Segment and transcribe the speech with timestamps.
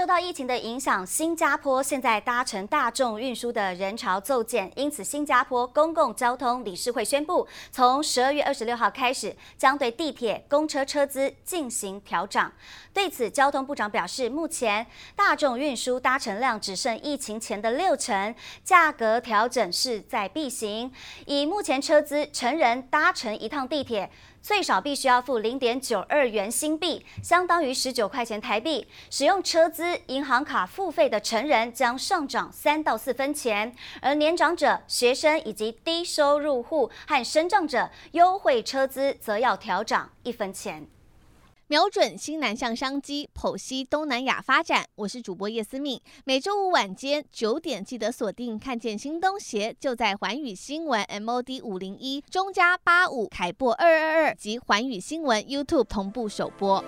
[0.00, 12.50] 受到疫情的影响，新加坡现在搭乘大众运输的人潮骤减，因此新加坡公共交通理事会宣布，从十二月二十六号开始，将对地铁、公车车资进行调涨。
[12.94, 20.90] 对此，交通部长表示，目前大众运输搭乘量只剩疫情前的六成，价格调整势在必行。
[21.26, 24.10] 以目前车资，成人搭乘一趟地铁，
[24.42, 28.88] 最少必须要付零点九二元新币，相当于十九块钱台币。
[29.08, 40.86] 使用车资、银行卡付费的成人将上涨三到四分钱，而年长者、学生以及低收入户和身障者优惠车资则要调涨一分钱。
[41.66, 44.84] 瞄准新南向商机，剖析东南亚发展。
[44.96, 48.58] 我是主播叶思敏，每周五晚间九点记得锁定。
[48.58, 56.84] 看见新东协就在寰宇新闻 MOD 五零一中加八五凯擘二二二及寰宇新闻 YouTube 同步首播。